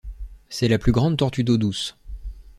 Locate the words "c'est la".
0.49-0.79